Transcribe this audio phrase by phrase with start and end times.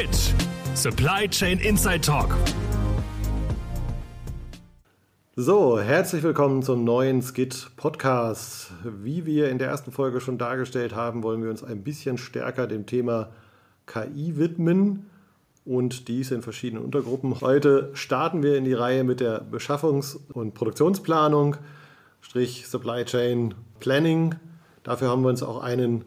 [0.00, 0.34] Skit
[0.74, 2.34] Supply Chain Inside Talk.
[5.36, 8.72] So, herzlich willkommen zum neuen Skit Podcast.
[8.82, 12.66] Wie wir in der ersten Folge schon dargestellt haben, wollen wir uns ein bisschen stärker
[12.66, 13.28] dem Thema
[13.84, 15.10] KI widmen
[15.66, 17.38] und dies in verschiedenen Untergruppen.
[17.42, 21.56] Heute starten wir in die Reihe mit der Beschaffungs- und Produktionsplanung,
[22.22, 24.36] Strich Supply Chain Planning.
[24.82, 26.06] Dafür haben wir uns auch einen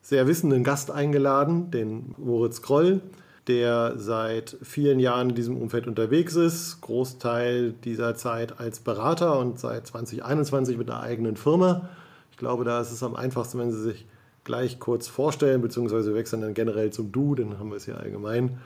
[0.00, 3.00] sehr wissenden Gast eingeladen, den Moritz Kroll
[3.48, 9.58] der seit vielen Jahren in diesem Umfeld unterwegs ist, Großteil dieser Zeit als Berater und
[9.58, 11.88] seit 2021 mit einer eigenen Firma.
[12.30, 14.06] Ich glaube, da ist es am einfachsten, wenn Sie sich
[14.44, 18.58] gleich kurz vorstellen, beziehungsweise wechseln dann generell zum Du, dann haben wir es hier allgemein.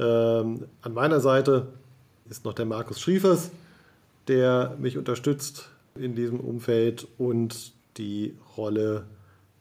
[0.00, 1.68] Ähm, an meiner Seite
[2.28, 3.50] ist noch der Markus Schriefers,
[4.26, 9.04] der mich unterstützt in diesem Umfeld und die Rolle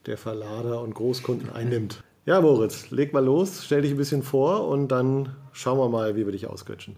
[0.06, 2.04] der Verlader und Großkunden einnimmt.
[2.28, 6.18] Ja, Moritz, leg mal los, stell dich ein bisschen vor und dann schauen wir mal,
[6.18, 6.98] wie wir dich ausquetschen.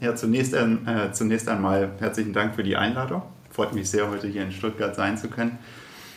[0.00, 3.20] Ja, zunächst, äh, zunächst einmal herzlichen Dank für die Einladung.
[3.50, 5.58] Freut mich sehr, heute hier in Stuttgart sein zu können.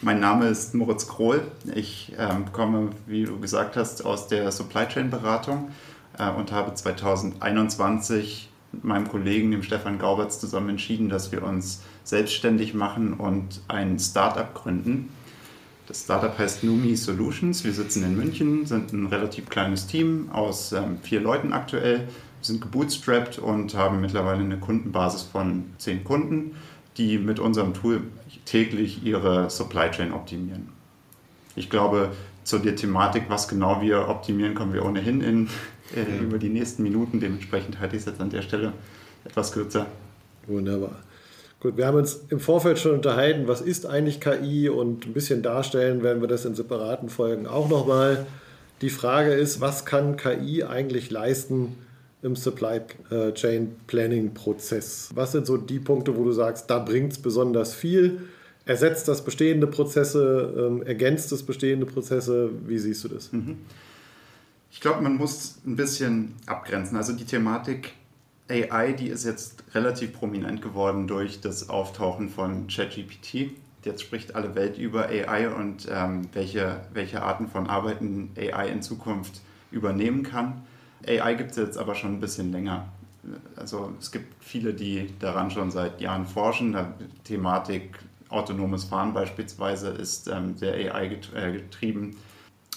[0.01, 1.41] Mein Name ist Moritz Krohl.
[1.75, 5.71] Ich ähm, komme, wie du gesagt hast, aus der Supply Chain Beratung
[6.17, 11.81] äh, und habe 2021 mit meinem Kollegen, dem Stefan Gauberts, zusammen entschieden, dass wir uns
[12.05, 15.09] selbstständig machen und ein Startup gründen
[15.87, 17.63] das Startup heißt Numi Solutions.
[17.63, 22.45] Wir sitzen in München, sind ein relativ kleines Team aus ähm, vier Leuten aktuell, wir
[22.45, 26.55] sind gebootstrapped und haben mittlerweile eine Kundenbasis von zehn Kunden,
[26.97, 28.01] die mit unserem Tool
[28.45, 30.69] täglich ihre Supply Chain optimieren.
[31.55, 32.11] Ich glaube,
[32.43, 35.49] zu der Thematik, was genau wir optimieren, kommen wir ohnehin in,
[35.95, 37.19] äh, über die nächsten Minuten.
[37.19, 38.73] Dementsprechend halte ich es jetzt an der Stelle
[39.25, 39.87] etwas kürzer.
[40.45, 40.97] Wunderbar.
[41.59, 45.41] Gut, wir haben uns im Vorfeld schon unterhalten, was ist eigentlich KI und ein bisschen
[45.41, 48.27] darstellen werden wir das in separaten Folgen auch nochmal.
[48.81, 51.75] Die Frage ist, was kann KI eigentlich leisten
[52.21, 55.09] im Supply äh, Chain Planning Prozess?
[55.15, 58.21] Was sind so die Punkte, wo du sagst, da bringt es besonders viel?
[58.65, 62.51] Ersetzt das bestehende Prozesse, ähm, ergänzt es bestehende Prozesse?
[62.67, 63.31] Wie siehst du das?
[63.33, 63.57] Mhm.
[64.69, 66.97] Ich glaube, man muss ein bisschen abgrenzen.
[66.97, 67.93] Also die Thematik
[68.49, 73.51] AI, die ist jetzt relativ prominent geworden durch das Auftauchen von ChatGPT.
[73.83, 78.81] Jetzt spricht alle Welt über AI und ähm, welche, welche Arten von Arbeiten AI in
[78.81, 79.41] Zukunft
[79.71, 80.63] übernehmen kann.
[81.05, 82.87] AI gibt es jetzt aber schon ein bisschen länger.
[83.55, 86.75] Also es gibt viele, die daran schon seit Jahren forschen.
[86.99, 92.17] Die Thematik autonomes Fahren beispielsweise ist ähm, sehr AI äh, getrieben.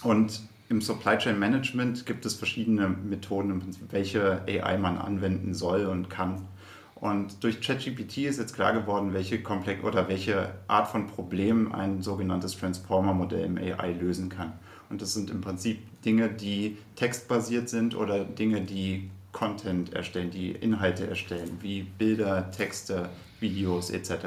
[0.02, 3.60] Und im Supply Chain Management gibt es verschiedene Methoden,
[3.90, 6.46] welche AI man anwenden soll und kann.
[6.94, 12.02] Und durch ChatGPT ist jetzt klar geworden, welche komplex oder welche Art von Problem ein
[12.02, 14.52] sogenanntes Transformer-Modell im AI lösen kann.
[14.90, 20.52] Und das sind im Prinzip Dinge, die textbasiert sind oder Dinge, die Content erstellen, die
[20.52, 23.08] Inhalte erstellen, wie Bilder, Texte,
[23.40, 24.26] Videos etc.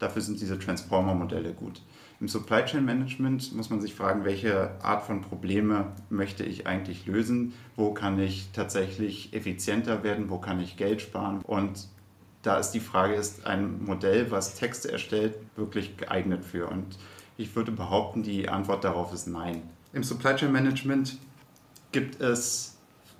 [0.00, 1.82] Dafür sind diese Transformer-Modelle gut.
[2.20, 7.06] Im Supply Chain Management muss man sich fragen, welche Art von Probleme möchte ich eigentlich
[7.06, 7.54] lösen?
[7.76, 10.28] Wo kann ich tatsächlich effizienter werden?
[10.28, 11.42] Wo kann ich Geld sparen?
[11.42, 11.86] Und
[12.42, 16.68] da ist die Frage, ist ein Modell, was Texte erstellt, wirklich geeignet für?
[16.68, 16.98] Und
[17.36, 19.62] ich würde behaupten, die Antwort darauf ist nein.
[19.92, 21.18] Im Supply Chain Management
[21.92, 22.77] gibt es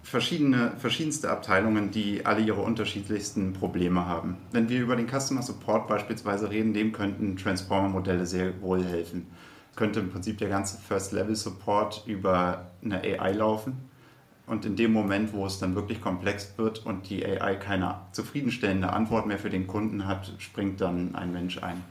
[0.08, 4.38] verschiedene, verschiedenste Abteilungen, die alle ihre unterschiedlichsten Probleme haben.
[4.52, 9.26] Wenn wir über den Customer Support beispielsweise reden, dem könnten Transformer-Modelle sehr wohl helfen.
[9.76, 13.76] Könnte im Prinzip der ganze First-Level-Support über eine AI laufen.
[14.46, 18.90] Und in dem Moment, wo es dann wirklich komplex wird und die AI keine zufriedenstellende
[18.90, 21.84] Antwort mehr für den Kunden hat, springt dann ein Mensch ein.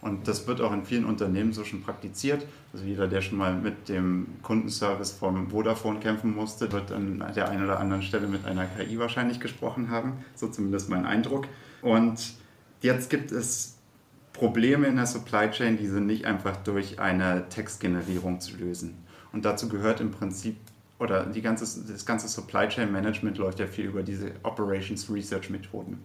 [0.00, 2.46] Und das wird auch in vielen Unternehmen so schon praktiziert.
[2.72, 7.48] Also jeder, der schon mal mit dem Kundenservice vom Vodafone kämpfen musste, wird an der
[7.48, 10.24] einen oder anderen Stelle mit einer KI wahrscheinlich gesprochen haben.
[10.36, 11.48] So zumindest mein Eindruck.
[11.82, 12.34] Und
[12.80, 13.78] jetzt gibt es
[14.32, 18.94] Probleme in der Supply Chain, die sind nicht einfach durch eine Textgenerierung zu lösen.
[19.32, 20.56] Und dazu gehört im Prinzip,
[21.00, 25.50] oder die ganze, das ganze Supply Chain Management läuft ja viel über diese Operations Research
[25.50, 25.98] Methoden,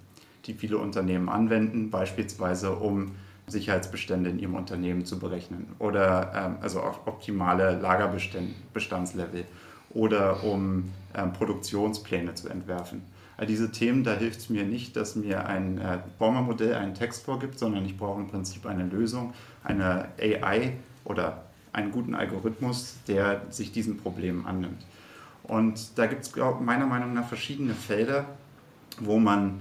[0.45, 3.12] die viele Unternehmen anwenden, beispielsweise um
[3.48, 9.45] Sicherheitsbestände in ihrem Unternehmen zu berechnen oder ähm, also auch optimale Lagerbestandslevel
[9.90, 13.04] oder um ähm, Produktionspläne zu entwerfen.
[13.36, 17.25] All diese Themen, da hilft es mir nicht, dass mir ein äh, Former-Modell einen Text
[17.25, 20.74] vorgibt, sondern ich brauche im Prinzip eine Lösung, eine AI
[21.04, 21.44] oder
[21.74, 24.86] einen guten Algorithmus, der sich diesen Problemen annimmt.
[25.44, 28.25] Und da gibt es meiner Meinung nach verschiedene Felder,
[29.00, 29.60] wo man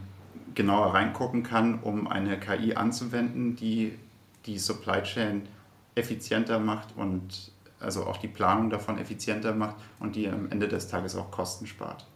[0.55, 3.99] genauer reingucken kann, um eine KI anzuwenden, die
[4.47, 5.43] die Supply Chain
[5.95, 10.89] effizienter macht und also auch die Planung davon effizienter macht und die am Ende des
[10.89, 12.07] Tages auch Kosten spart.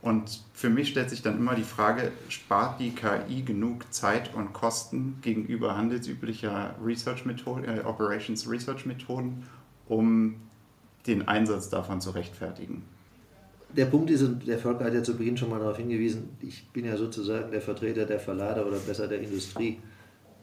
[0.00, 4.52] Und für mich stellt sich dann immer die Frage, spart die KI genug Zeit und
[4.52, 9.46] Kosten gegenüber handelsüblicher Research äh, Operations Research Methoden,
[9.86, 10.34] um
[11.06, 12.82] den Einsatz davon zu rechtfertigen?
[13.74, 16.68] Der Punkt ist, und der Volker hat ja zu Beginn schon mal darauf hingewiesen, ich
[16.68, 19.78] bin ja sozusagen der Vertreter der Verlader oder besser der Industrie,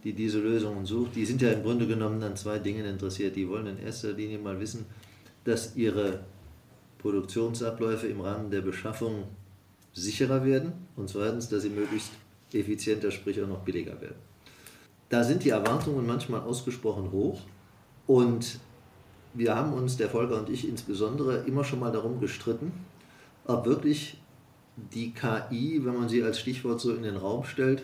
[0.04, 1.16] die diese Lösungen sucht.
[1.16, 3.36] Die sind ja im Grunde genommen an zwei Dingen interessiert.
[3.36, 4.86] Die wollen in erster Linie mal wissen,
[5.44, 6.22] dass ihre
[6.98, 9.26] Produktionsabläufe im Rahmen der Beschaffung
[9.94, 12.12] sicherer werden und zweitens, dass sie möglichst
[12.54, 14.18] effizienter, sprich auch noch billiger werden.
[15.10, 17.42] Da sind die Erwartungen manchmal ausgesprochen hoch
[18.08, 18.60] und
[19.34, 22.72] wir haben uns, der Volker und ich insbesondere, immer schon mal darum gestritten,
[23.50, 24.18] ob wirklich
[24.94, 27.84] die KI, wenn man sie als Stichwort so in den Raum stellt,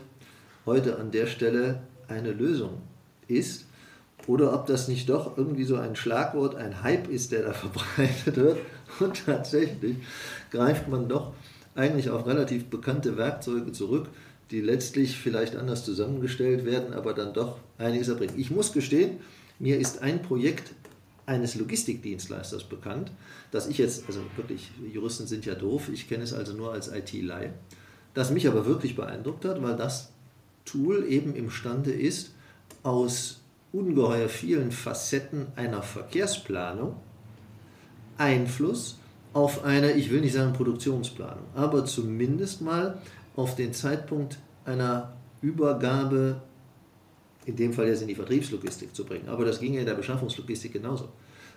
[0.65, 2.81] heute an der Stelle eine Lösung
[3.27, 3.65] ist
[4.27, 8.38] oder ob das nicht doch irgendwie so ein Schlagwort, ein Hype ist, der da verbreitet
[8.38, 8.59] wird.
[9.00, 9.97] Und tatsächlich
[10.51, 11.33] greift man doch
[11.73, 14.07] eigentlich auf relativ bekannte Werkzeuge zurück,
[14.51, 18.35] die letztlich vielleicht anders zusammengestellt werden, aber dann doch einiges erbringen.
[18.38, 19.18] Ich muss gestehen,
[19.57, 20.73] mir ist ein Projekt
[21.25, 23.12] eines Logistikdienstleisters bekannt,
[23.51, 26.92] das ich jetzt, also wirklich, Juristen sind ja doof, ich kenne es also nur als
[26.92, 27.54] IT-Lei,
[28.13, 30.12] das mich aber wirklich beeindruckt hat, weil das
[30.66, 32.31] Tool eben imstande ist,
[32.83, 33.42] aus
[33.72, 36.95] ungeheuer vielen Facetten einer Verkehrsplanung
[38.18, 38.98] Einfluss
[39.33, 43.00] auf eine, ich will nicht sagen Produktionsplanung, aber zumindest mal
[43.36, 46.42] auf den Zeitpunkt einer Übergabe,
[47.45, 49.30] in dem Fall jetzt in die Vertriebslogistik zu bringen.
[49.30, 51.09] Aber das ging ja in der Beschaffungslogistik genauso.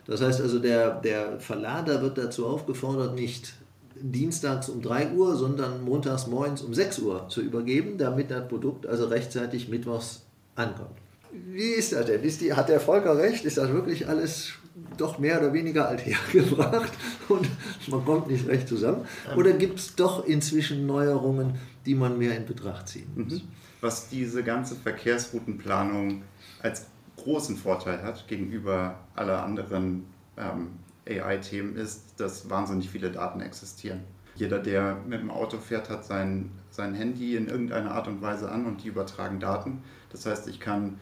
[0.06, 3.52] Das heißt also, der, der Verlader wird dazu aufgefordert, nicht
[4.00, 8.86] dienstags um 3 Uhr, sondern montags morgens um 6 Uhr zu übergeben, damit das Produkt
[8.86, 10.24] also rechtzeitig mittwochs
[10.54, 10.96] ankommt.
[11.30, 12.22] Wie ist das denn?
[12.22, 13.44] Ist die, hat der Volker recht?
[13.44, 14.52] Ist das wirklich alles
[14.96, 16.92] doch mehr oder weniger althergebracht
[17.28, 17.48] und
[17.88, 19.04] man kommt nicht recht zusammen?
[19.36, 23.42] Oder gibt es doch inzwischen Neuerungen, die man mehr in Betracht ziehen muss?
[23.42, 23.48] Mhm.
[23.80, 26.22] Was diese ganze Verkehrsroutenplanung
[26.62, 26.86] als
[27.16, 34.00] großen Vorteil hat gegenüber aller anderen ähm, AI-Themen ist, dass wahnsinnig viele Daten existieren.
[34.34, 38.50] Jeder, der mit dem Auto fährt, hat sein, sein Handy in irgendeiner Art und Weise
[38.50, 39.82] an und die übertragen Daten.
[40.10, 40.98] Das heißt, ich kann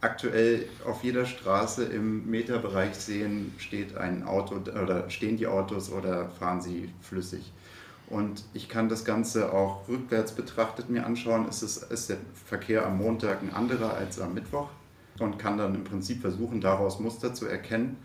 [0.00, 6.28] aktuell auf jeder Straße im Meterbereich sehen, steht ein Auto oder stehen die Autos oder
[6.30, 7.52] fahren sie flüssig.
[8.10, 11.48] Und ich kann das Ganze auch rückwärts betrachtet mir anschauen.
[11.48, 14.68] Ist, es, ist der Verkehr am Montag ein anderer als am Mittwoch?
[15.18, 17.96] Und kann dann im Prinzip versuchen, daraus Muster zu erkennen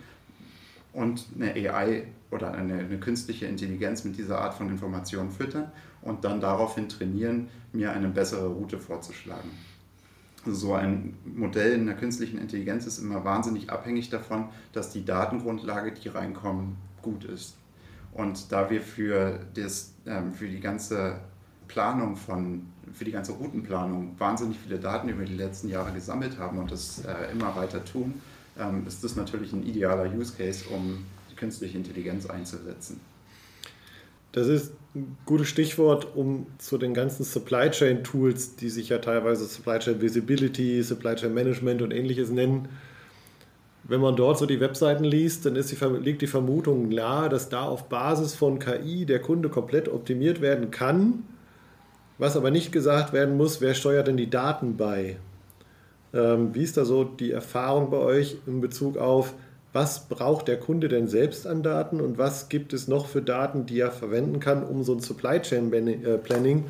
[0.94, 5.72] und eine AI oder eine, eine künstliche Intelligenz mit dieser Art von Informationen füttern
[6.02, 9.50] und dann daraufhin trainieren, mir eine bessere Route vorzuschlagen
[10.54, 15.92] so ein Modell in der künstlichen Intelligenz ist immer wahnsinnig abhängig davon, dass die Datengrundlage,
[15.92, 17.56] die reinkommen, gut ist.
[18.16, 21.20] Und da wir für, das, ähm, für die ganze
[21.68, 26.58] Planung von, für die ganze Routenplanung wahnsinnig viele Daten über die letzten Jahre gesammelt haben
[26.58, 28.22] und das äh, immer weiter tun,
[28.58, 33.02] ähm, ist das natürlich ein idealer Use Case, um künstliche Intelligenz einzusetzen.
[34.32, 39.00] Das ist ein gutes Stichwort, um zu den ganzen Supply Chain Tools, die sich ja
[39.00, 42.70] teilweise Supply Chain Visibility, Supply Chain Management und ähnliches nennen.
[43.88, 47.64] Wenn man dort so die Webseiten liest, dann die, liegt die Vermutung nahe, dass da
[47.64, 51.24] auf Basis von KI der Kunde komplett optimiert werden kann.
[52.18, 55.18] Was aber nicht gesagt werden muss, wer steuert denn die Daten bei?
[56.14, 59.34] Ähm, wie ist da so die Erfahrung bei euch in Bezug auf,
[59.72, 63.66] was braucht der Kunde denn selbst an Daten und was gibt es noch für Daten,
[63.66, 66.64] die er verwenden kann, um so ein Supply Chain äh, Planning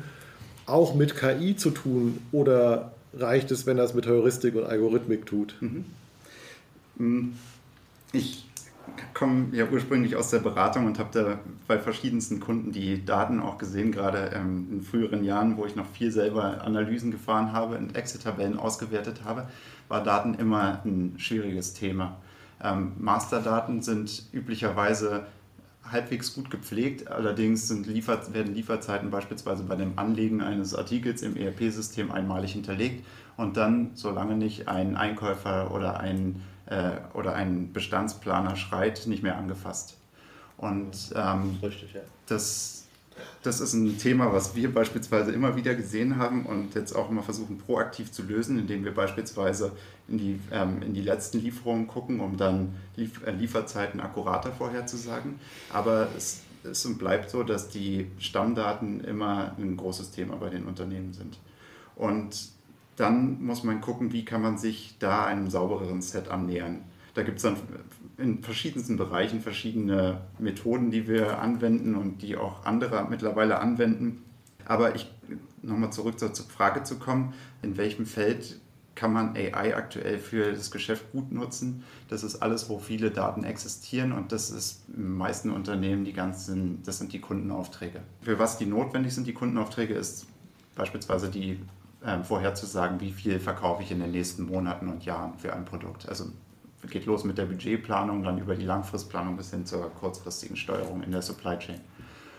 [0.66, 5.24] auch mit KI zu tun oder reicht es, wenn er es mit Heuristik und Algorithmik
[5.24, 5.54] tut?
[5.60, 5.84] Mhm.
[6.96, 7.30] Mm,
[8.12, 8.46] ich
[9.14, 13.58] komme ja ursprünglich aus der Beratung und habe da bei verschiedensten Kunden die Daten auch
[13.58, 17.96] gesehen, gerade ähm, in früheren Jahren, wo ich noch viel selber Analysen gefahren habe und
[17.96, 19.48] Excel-Tabellen ausgewertet habe,
[19.88, 22.16] war Daten immer ein schwieriges Thema.
[22.62, 25.26] Ähm, Masterdaten sind üblicherweise
[25.90, 31.36] halbwegs gut gepflegt, allerdings sind Liefer werden Lieferzeiten beispielsweise bei dem Anlegen eines Artikels im
[31.36, 33.04] ERP-System einmalig hinterlegt
[33.36, 39.36] und dann, solange nicht ein Einkäufer oder ein, äh, oder ein Bestandsplaner schreit, nicht mehr
[39.36, 39.96] angefasst.
[40.56, 42.00] Und ähm, Richtig, ja.
[42.26, 42.86] das
[43.42, 47.22] das ist ein Thema, was wir beispielsweise immer wieder gesehen haben und jetzt auch immer
[47.22, 49.72] versuchen proaktiv zu lösen, indem wir beispielsweise
[50.08, 55.38] in die, ähm, in die letzten Lieferungen gucken, um dann Lief äh, Lieferzeiten akkurater vorherzusagen.
[55.72, 60.64] Aber es ist und bleibt so, dass die Stammdaten immer ein großes Thema bei den
[60.64, 61.38] Unternehmen sind.
[61.94, 62.48] Und
[62.96, 66.80] dann muss man gucken, wie kann man sich da einem saubereren Set annähern.
[67.14, 67.56] Da gibt es dann
[68.18, 74.22] in verschiedensten Bereichen verschiedene Methoden, die wir anwenden und die auch andere mittlerweile anwenden.
[74.64, 75.10] Aber ich
[75.62, 78.60] nochmal zurück zur Frage zu kommen, in welchem Feld
[78.94, 81.84] kann man AI aktuell für das Geschäft gut nutzen.
[82.08, 86.14] Das ist alles, wo viele Daten existieren und das ist in den meisten Unternehmen die
[86.14, 88.00] ganzen, das sind die Kundenaufträge.
[88.22, 90.26] Für was die notwendig sind, die Kundenaufträge, ist
[90.74, 91.60] beispielsweise die
[92.06, 96.08] äh, vorherzusagen, wie viel verkaufe ich in den nächsten Monaten und Jahren für ein Produkt.
[96.08, 96.26] Also
[96.90, 101.10] geht los mit der Budgetplanung, dann über die Langfristplanung bis hin zur kurzfristigen Steuerung in
[101.10, 101.80] der Supply Chain.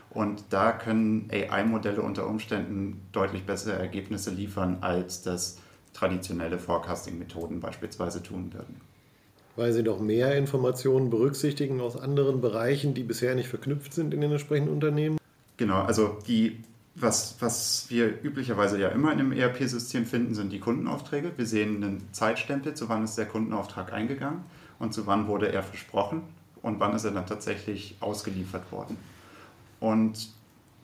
[0.09, 5.57] Und da können AI-Modelle unter Umständen deutlich bessere Ergebnisse liefern, als das
[5.93, 8.79] traditionelle Forecasting-Methoden beispielsweise tun würden.
[9.55, 14.21] Weil sie noch mehr Informationen berücksichtigen aus anderen Bereichen, die bisher nicht verknüpft sind in
[14.21, 15.17] den entsprechenden Unternehmen?
[15.57, 16.63] Genau, also die,
[16.99, 21.31] was, was wir üblicherweise ja immer in einem ERP-System finden, sind die Kundenaufträge.
[21.37, 24.41] Wir sehen einen Zeitstempel, zu wann ist der Kundenauftrag eingegangen
[24.79, 26.23] und zu wann wurde er versprochen
[26.63, 28.97] und wann ist er dann tatsächlich ausgeliefert worden.
[29.79, 30.29] Und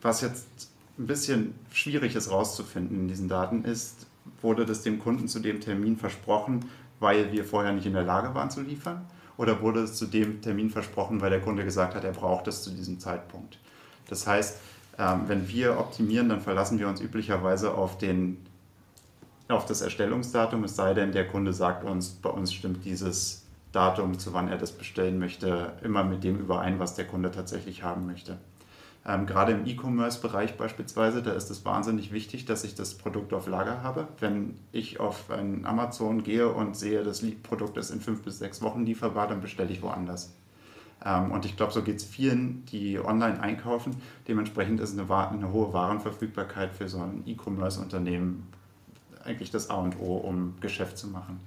[0.01, 4.05] was jetzt ein bisschen schwierig ist rauszufinden in diesen Daten ist,
[4.41, 6.65] wurde das dem Kunden zu dem Termin versprochen,
[6.99, 9.03] weil wir vorher nicht in der Lage waren zu liefern?
[9.35, 12.61] Oder wurde es zu dem Termin versprochen, weil der Kunde gesagt hat, er braucht es
[12.61, 13.57] zu diesem Zeitpunkt?
[14.07, 14.59] Das heißt,
[14.97, 18.37] ähm, wenn wir optimieren, dann verlassen wir uns üblicherweise auf, den,
[19.47, 24.19] auf das Erstellungsdatum, es sei denn, der Kunde sagt uns, bei uns stimmt dieses Datum,
[24.19, 28.05] zu wann er das bestellen möchte, immer mit dem überein, was der Kunde tatsächlich haben
[28.05, 28.37] möchte.
[29.05, 33.47] Ähm, gerade im E-Commerce-Bereich beispielsweise, da ist es wahnsinnig wichtig, dass ich das Produkt auf
[33.47, 34.07] Lager habe.
[34.19, 38.85] Wenn ich auf Amazon gehe und sehe, das Produkt ist in fünf bis sechs Wochen
[38.85, 40.33] lieferbar, dann bestelle ich woanders.
[41.05, 43.95] Ähm, und ich glaube, so geht es vielen, die online einkaufen.
[44.27, 48.47] Dementsprechend ist eine, eine hohe Warenverfügbarkeit für so ein E-Commerce-Unternehmen
[49.23, 51.39] eigentlich das A und O, um Geschäft zu machen.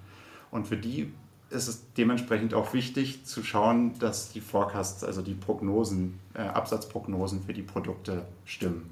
[0.50, 1.12] Und für die
[1.50, 7.42] ist es dementsprechend auch wichtig zu schauen, dass die Forecasts, also die Prognosen, äh, Absatzprognosen
[7.42, 8.90] für die Produkte stimmen.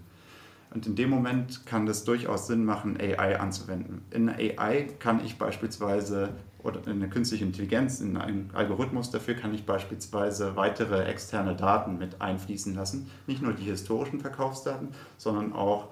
[0.72, 4.02] Und in dem Moment kann das durchaus Sinn machen, AI anzuwenden.
[4.10, 6.30] In AI kann ich beispielsweise,
[6.64, 11.98] oder in eine künstliche Intelligenz, in einen Algorithmus dafür kann ich beispielsweise weitere externe Daten
[11.98, 13.10] mit einfließen lassen.
[13.26, 15.88] Nicht nur die historischen Verkaufsdaten, sondern auch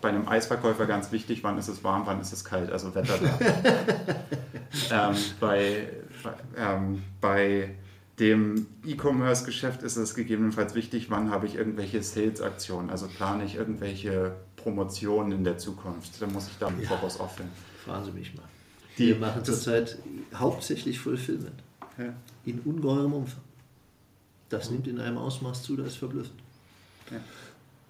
[0.00, 3.46] bei einem Eisverkäufer ganz wichtig, wann ist es warm, wann ist es kalt, also Wetterdaten.
[4.90, 5.88] ähm, bei,
[6.56, 7.74] ähm, bei
[8.18, 14.34] dem E-Commerce-Geschäft ist es gegebenenfalls wichtig, wann habe ich irgendwelche Sales-Aktionen, also plane ich irgendwelche
[14.56, 16.20] Promotionen in der Zukunft.
[16.20, 16.88] Da muss ich da ja.
[16.88, 17.50] voraus auffüllen.
[17.84, 18.44] Fragen Sie mich mal.
[18.98, 19.98] Die, Wir machen zurzeit
[20.34, 21.62] hauptsächlich Fulfillment.
[21.98, 22.14] Ja.
[22.44, 23.42] In ungeheurem Umfang.
[24.48, 24.76] Das mhm.
[24.76, 26.40] nimmt in einem Ausmaß zu, das ist verblüffend.
[27.10, 27.20] Ja.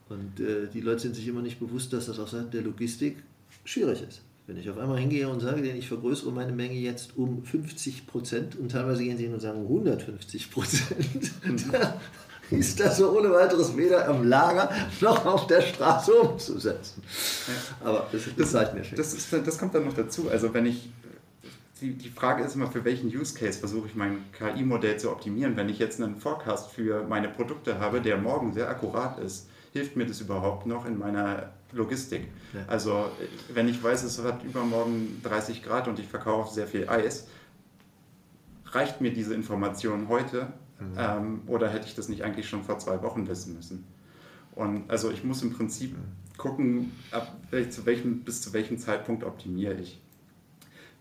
[0.09, 3.17] Und äh, die Leute sind sich immer nicht bewusst, dass das auch Seiten der Logistik
[3.65, 4.23] schwierig ist.
[4.47, 8.57] Wenn ich auf einmal hingehe und sage, ich vergrößere meine Menge jetzt um 50 Prozent
[8.57, 11.33] und teilweise gehen sie hin und sagen 150 Prozent,
[11.73, 11.95] dann
[12.51, 14.71] ist das so ohne weiteres weder am Lager
[15.01, 17.03] noch auf der Straße umzusetzen.
[17.47, 17.89] Ja.
[17.89, 18.97] Aber das, das, das, mir schon.
[18.97, 20.29] Das, ist, das kommt dann noch dazu.
[20.31, 20.91] Also wenn ich
[21.81, 25.57] die, die Frage ist immer, für welchen Use Case versuche ich mein KI-Modell zu optimieren.
[25.57, 29.97] Wenn ich jetzt einen Forecast für meine Produkte habe, der morgen sehr akkurat ist, hilft
[29.97, 32.29] mir das überhaupt noch in meiner Logistik?
[32.53, 32.61] Ja.
[32.69, 33.11] Also
[33.53, 37.27] wenn ich weiß, es hat übermorgen 30 Grad und ich verkaufe sehr viel Eis,
[38.67, 40.95] reicht mir diese Information heute mhm.
[40.97, 43.85] ähm, oder hätte ich das nicht eigentlich schon vor zwei Wochen wissen müssen?
[44.55, 46.37] Und also ich muss im Prinzip mhm.
[46.37, 47.37] gucken, ab,
[47.71, 50.01] zu welchem, bis zu welchem Zeitpunkt optimiere ich.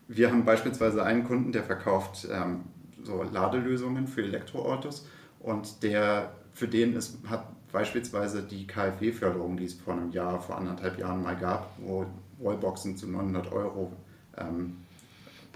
[0.07, 2.61] Wir haben beispielsweise einen Kunden, der verkauft ähm,
[3.03, 5.07] so Ladelösungen für Elektroautos
[5.39, 10.57] und der für den ist, hat beispielsweise die KfW-Förderung, die es vor einem Jahr, vor
[10.57, 12.05] anderthalb Jahren mal gab, wo
[12.39, 13.91] Wallboxen zu 900 Euro
[14.37, 14.77] ähm,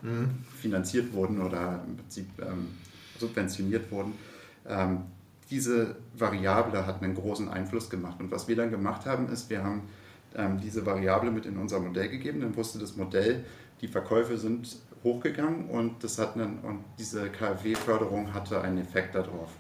[0.02, 0.44] mhm.
[0.56, 2.70] finanziert wurden oder im Prinzip ähm,
[3.20, 4.14] subventioniert wurden.
[4.68, 5.04] Ähm,
[5.50, 8.20] diese Variable hat einen großen Einfluss gemacht.
[8.20, 9.84] Und was wir dann gemacht haben, ist, wir haben
[10.36, 12.42] ähm, diese Variable mit in unser Modell gegeben.
[12.42, 13.46] Dann wusste das Modell,
[13.82, 19.52] die Verkäufe sind hochgegangen und, das hat einen, und diese KfW-Förderung hatte einen Effekt darauf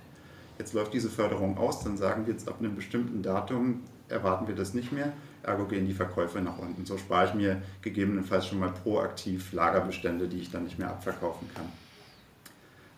[0.57, 4.55] jetzt läuft diese Förderung aus, dann sagen wir jetzt ab einem bestimmten Datum erwarten wir
[4.55, 5.11] das nicht mehr,
[5.43, 6.85] ergo gehen die Verkäufe nach unten.
[6.85, 11.49] So spare ich mir gegebenenfalls schon mal proaktiv Lagerbestände, die ich dann nicht mehr abverkaufen
[11.53, 11.65] kann.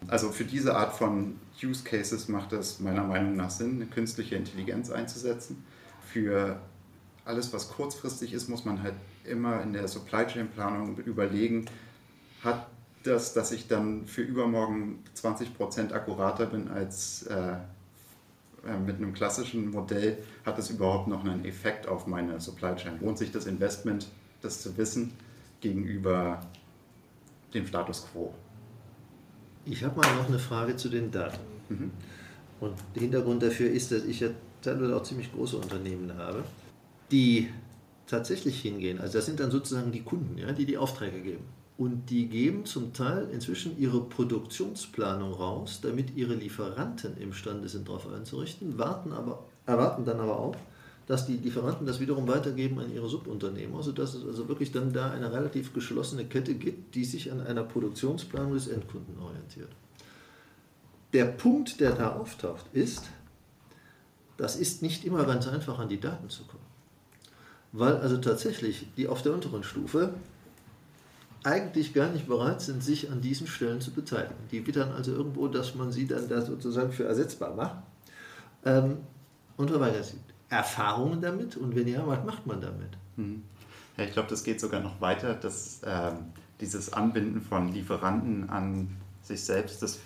[0.08, 4.36] Also für diese Art von Use Cases macht es meiner Meinung nach Sinn, eine künstliche
[4.36, 5.64] Intelligenz einzusetzen.
[6.12, 6.60] Für
[7.26, 11.66] alles, was kurzfristig ist, muss man halt immer in der Supply Chain Planung überlegen,
[12.44, 12.68] hat
[13.04, 17.58] das, dass ich dann für übermorgen 20% akkurater bin als äh,
[18.68, 23.00] äh, mit einem klassischen Modell, hat es überhaupt noch einen Effekt auf meine Supply Chain?
[23.02, 24.08] Lohnt sich das Investment,
[24.42, 25.14] das zu wissen,
[25.62, 26.42] gegenüber
[27.54, 28.34] dem Status quo?
[29.70, 31.40] Ich habe mal noch eine Frage zu den Daten.
[31.70, 31.92] Mhm.
[32.60, 34.30] Und der Hintergrund dafür ist, dass ich ja
[34.62, 36.44] teilweise auch ziemlich große Unternehmen habe,
[37.12, 37.50] die
[38.08, 39.00] tatsächlich hingehen.
[39.00, 41.44] Also das sind dann sozusagen die Kunden, ja, die die Aufträge geben.
[41.78, 48.12] Und die geben zum Teil inzwischen ihre Produktionsplanung raus, damit ihre Lieferanten imstande sind, darauf
[48.12, 50.56] einzurichten, warten aber, erwarten dann aber auch,
[51.10, 55.10] dass die Lieferanten das wiederum weitergeben an ihre Subunternehmer, sodass es also wirklich dann da
[55.10, 59.70] eine relativ geschlossene Kette gibt, die sich an einer Produktionsplanung des Endkunden orientiert.
[61.14, 63.10] Der Punkt, der da auftaucht, ist,
[64.38, 66.62] das ist nicht immer ganz einfach an die Daten zu kommen.
[67.72, 70.14] Weil also tatsächlich die auf der unteren Stufe
[71.44, 74.36] eigentlich gar nicht bereit sind, sich an diesen Stellen zu beteiligen.
[74.52, 77.78] Die wittern also irgendwo, dass man sie dann da sozusagen für ersetzbar macht.
[78.64, 78.98] Ähm,
[79.58, 80.04] und so weiter.
[80.50, 82.98] Erfahrungen damit und wenn ja, was macht man damit?
[83.16, 83.44] Mhm.
[83.98, 86.18] Ja, ich glaube, das geht sogar noch weiter, dass ähm,
[86.62, 88.90] dieses Anbinden von Lieferanten an
[89.22, 90.00] sich selbst, das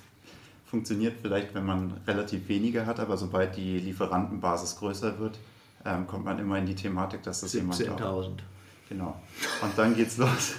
[0.65, 5.37] funktioniert vielleicht, wenn man relativ wenige hat, aber sobald die Lieferantenbasis größer wird,
[5.85, 8.31] ähm, kommt man immer in die Thematik, dass das jemand 17.000.
[8.89, 9.15] Genau.
[9.61, 10.55] Und dann geht's los.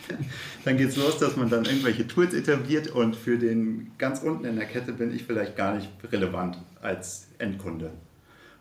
[0.64, 4.56] dann geht's los, dass man dann irgendwelche Tools etabliert und für den ganz unten in
[4.56, 7.90] der Kette bin ich vielleicht gar nicht relevant als Endkunde.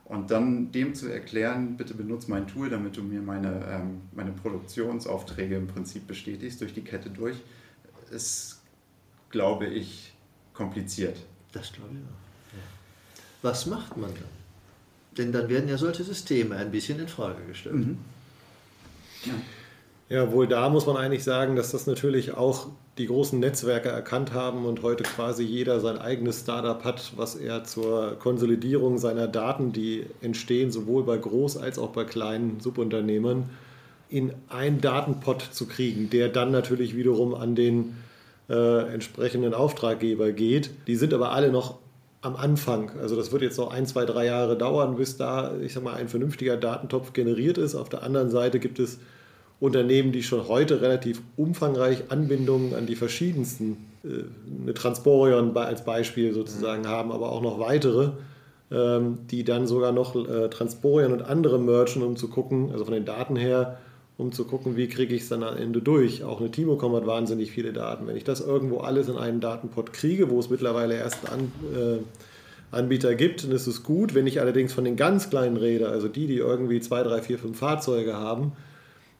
[0.05, 4.31] Und dann dem zu erklären, bitte benutze mein Tool, damit du mir meine, ähm, meine
[4.31, 7.37] Produktionsaufträge im Prinzip bestätigst durch die Kette durch,
[8.11, 8.61] ist,
[9.29, 10.13] glaube ich,
[10.53, 11.17] kompliziert.
[11.53, 12.57] Das glaube ich auch.
[12.57, 12.63] Ja.
[13.41, 14.43] Was macht man dann?
[15.17, 17.75] Denn dann werden ja solche Systeme ein bisschen in Frage gestellt.
[17.75, 17.97] Mhm.
[20.09, 20.17] Ja.
[20.17, 24.33] ja, wohl da muss man eigentlich sagen, dass das natürlich auch die großen Netzwerke erkannt
[24.33, 29.73] haben und heute quasi jeder sein eigenes Startup hat, was er zur Konsolidierung seiner Daten,
[29.73, 33.49] die entstehen sowohl bei Groß- als auch bei kleinen Subunternehmern,
[34.09, 37.95] in einen Datenpot zu kriegen, der dann natürlich wiederum an den
[38.47, 40.69] äh, entsprechenden Auftraggeber geht.
[40.85, 41.79] Die sind aber alle noch
[42.21, 42.91] am Anfang.
[42.99, 45.95] Also das wird jetzt noch ein, zwei, drei Jahre dauern, bis da, ich sag mal,
[45.95, 47.73] ein vernünftiger Datentopf generiert ist.
[47.73, 48.99] Auf der anderen Seite gibt es
[49.63, 54.25] Unternehmen, die schon heute relativ umfangreich Anbindungen an die verschiedensten, äh,
[54.61, 58.09] eine Transporion als Beispiel sozusagen haben, aber auch noch weitere,
[58.71, 62.93] ähm, die dann sogar noch äh, Transporion und andere merchen, um zu gucken, also von
[62.93, 63.77] den Daten her,
[64.17, 66.25] um zu gucken, wie kriege ich es dann am Ende durch.
[66.25, 68.05] Auch eine Timocom hat wahnsinnig viele Daten.
[68.05, 71.99] Wenn ich das irgendwo alles in einen Datenpot kriege, wo es mittlerweile erst An, äh,
[72.75, 74.13] Anbieter gibt, dann ist es gut.
[74.13, 77.39] Wenn ich allerdings von den ganz kleinen rede, also die, die irgendwie zwei, drei, vier,
[77.39, 78.51] fünf Fahrzeuge haben,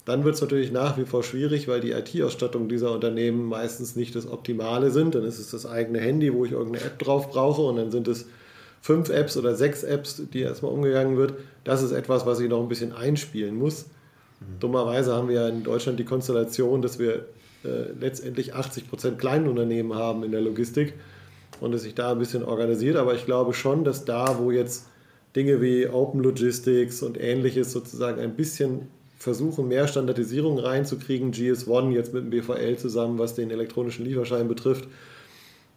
[0.06, 4.16] dann wird es natürlich nach wie vor schwierig, weil die IT-Ausstattung dieser Unternehmen meistens nicht
[4.16, 5.16] das Optimale sind.
[5.16, 8.08] Dann ist es das eigene Handy, wo ich irgendeine App drauf brauche und dann sind
[8.10, 8.26] es
[8.82, 11.36] fünf Apps oder sechs Apps, die erstmal umgegangen wird.
[11.64, 13.86] Das ist etwas, was ich noch ein bisschen einspielen muss.
[14.60, 17.26] Dummerweise haben wir ja in Deutschland die Konstellation, dass wir
[17.64, 20.96] äh, letztendlich 80 Prozent Kleinunternehmen haben in der Logistik
[21.62, 22.98] und es sich da ein bisschen organisiert.
[22.98, 24.88] Aber ich glaube schon, dass da, wo jetzt
[25.34, 28.90] Dinge wie Open Logistics und ähnliches sozusagen ein bisschen
[29.24, 34.88] versuchen, mehr Standardisierung reinzukriegen, GS1 jetzt mit dem BVL zusammen, was den elektronischen Lieferschein betrifft,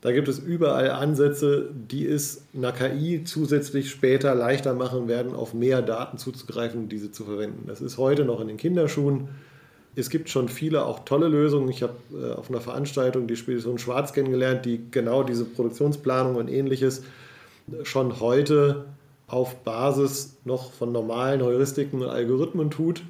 [0.02, 5.54] da gibt es überall Ansätze, die es einer KI zusätzlich später leichter machen werden, auf
[5.54, 7.64] mehr Daten zuzugreifen und diese zu verwenden.
[7.66, 9.28] Das ist heute noch in den Kinderschuhen.
[9.96, 11.70] Es gibt schon viele auch tolle Lösungen.
[11.70, 16.48] Ich habe äh, auf einer Veranstaltung die Spedition Schwarz kennengelernt, die genau diese Produktionsplanung und
[16.48, 17.02] ähnliches
[17.82, 18.84] schon heute
[19.26, 23.02] auf Basis noch von normalen Heuristiken und Algorithmen tut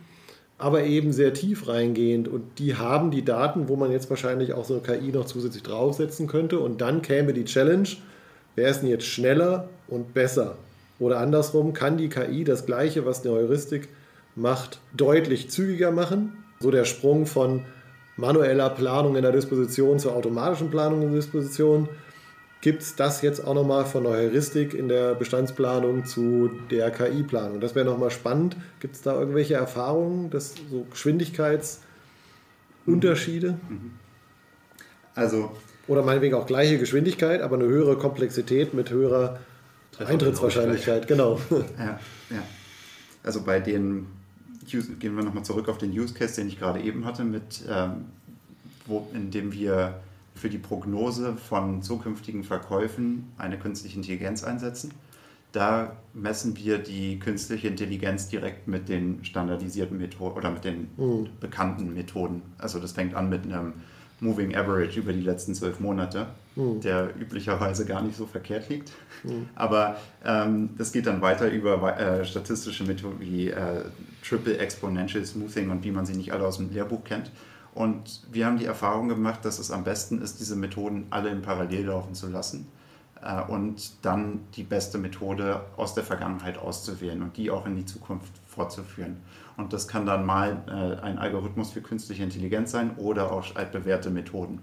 [0.59, 2.29] aber eben sehr tief reingehend.
[2.29, 5.62] Und die haben die Daten, wo man jetzt wahrscheinlich auch so eine KI noch zusätzlich
[5.62, 6.61] draufsetzen könnte.
[6.61, 7.88] Und dann käme die Challenge,
[8.55, 10.57] wer ist denn jetzt schneller und besser?
[10.99, 13.88] Oder andersrum, kann die KI das Gleiche, was eine Heuristik
[14.35, 16.33] macht, deutlich zügiger machen?
[16.61, 17.64] So der Sprung von
[18.16, 21.88] manueller Planung in der Disposition zur automatischen Planung in der Disposition
[22.66, 27.61] gibt es das jetzt auch nochmal von der Heuristik in der Bestandsplanung zu der KI-Planung.
[27.61, 28.57] Das wäre nochmal spannend.
[28.81, 33.57] Gibt es da irgendwelche Erfahrungen, dass so Geschwindigkeitsunterschiede?
[33.68, 33.92] Mhm.
[35.14, 35.52] Also.
[35.87, 39.38] Oder meinetwegen auch gleiche Geschwindigkeit, aber eine höhere Komplexität mit höherer
[40.05, 41.07] Eintrittswahrscheinlichkeit.
[41.07, 41.40] Genau.
[41.79, 42.00] Ja,
[42.31, 42.42] ja.
[43.22, 44.09] Also bei den,
[44.98, 48.07] gehen wir nochmal zurück auf den Use Case, den ich gerade eben hatte, mit, ähm,
[48.87, 50.00] wo, in dem wir
[50.37, 54.92] für die Prognose von zukünftigen Verkäufen eine künstliche Intelligenz einsetzen.
[55.53, 61.29] Da messen wir die künstliche Intelligenz direkt mit den standardisierten Methoden oder mit den mhm.
[61.40, 62.42] bekannten Methoden.
[62.59, 63.72] Also das fängt an mit einem
[64.20, 66.81] Moving Average über die letzten zwölf Monate, mhm.
[66.81, 68.92] der üblicherweise gar nicht so verkehrt liegt.
[69.25, 69.49] Mhm.
[69.55, 73.85] Aber ähm, das geht dann weiter über äh, statistische Methoden wie äh,
[74.27, 77.31] Triple Exponential Smoothing und wie man sie nicht alle aus dem Lehrbuch kennt.
[77.76, 81.42] Und wir haben die Erfahrung gemacht, dass es am besten ist, diese Methoden alle in
[81.42, 82.66] Parallel laufen zu lassen
[83.20, 87.84] äh, und dann die beste Methode aus der Vergangenheit auszuwählen und die auch in die
[87.84, 89.18] Zukunft fortzuführen.
[89.58, 94.08] Und das kann dann mal äh, ein Algorithmus für künstliche Intelligenz sein oder auch altbewährte
[94.08, 94.60] Methoden.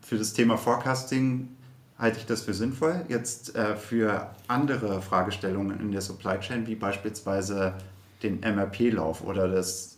[0.00, 1.48] Für das Thema Forecasting
[1.96, 3.04] halte ich das für sinnvoll.
[3.08, 7.74] Jetzt äh, für andere Fragestellungen in der Supply Chain, wie beispielsweise
[8.24, 9.93] den MRP-Lauf oder das,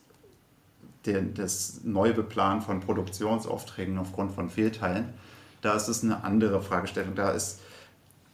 [1.07, 5.14] den, das Neubeplan von Produktionsaufträgen aufgrund von Fehlteilen,
[5.62, 7.14] da ist es eine andere Fragestellung.
[7.14, 7.61] Da ist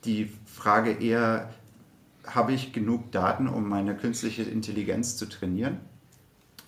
[0.05, 1.51] die Frage eher,
[2.27, 5.79] habe ich genug Daten, um meine künstliche Intelligenz zu trainieren?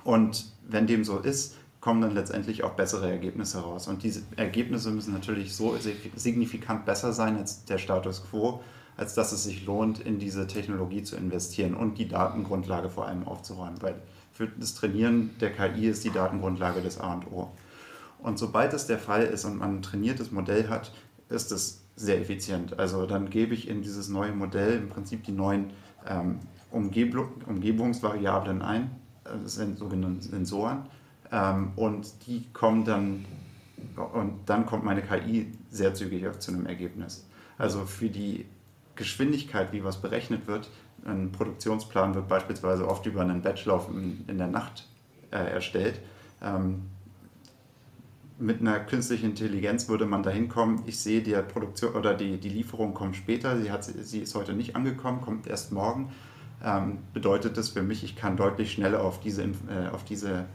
[0.05, 3.88] Und wenn dem so ist, kommen dann letztendlich auch bessere Ergebnisse raus.
[3.88, 5.77] Und diese Ergebnisse müssen natürlich so
[6.17, 8.62] signifikant besser sein als der Status quo,
[8.97, 13.29] als dass es sich lohnt, in diese Technologie zu investieren und die Datengrundlage vor allem
[13.29, 13.83] aufzuräumen.
[13.83, 13.97] Weil
[14.35, 17.53] für das Trainieren der KI ist die Datengrundlage das A und O.
[18.18, 20.92] Und sobald das der Fall ist und man ein trainiertes Modell hat,
[21.29, 22.79] ist es sehr effizient.
[22.79, 25.70] Also dann gebe ich in dieses neue Modell im Prinzip die neuen
[26.07, 27.16] ähm, Umgeb
[27.47, 28.90] Umgebungsvariablen ein,
[29.25, 30.87] äh, das sind sogenannte Sensoren,
[31.31, 33.25] ähm, und die kommen dann,
[34.12, 37.27] und dann kommt meine KI sehr zügig zu einem Ergebnis.
[37.59, 38.47] Also für die
[38.97, 40.70] Geschwindigkeit, wie was berechnet wird,
[41.05, 44.87] ein Produktionsplan wird beispielsweise oft über einen Batchlauf in, in der Nacht
[45.31, 46.01] äh, erstellt.
[46.43, 46.83] Ähm,
[48.38, 52.49] mit einer künstlichen Intelligenz würde man dahin kommen, ich sehe, die Produktion oder die, die
[52.49, 56.11] Lieferung kommt später, sie, hat, sie ist heute nicht angekommen, kommt erst morgen.
[56.64, 60.47] Ähm, bedeutet das für mich, ich kann deutlich schneller auf diese, äh, auf diese